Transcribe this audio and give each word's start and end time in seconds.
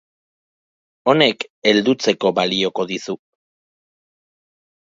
Honek 1.13 1.45
heldutzeko 1.71 2.33
balioko 2.39 2.89
dizu. 2.93 3.17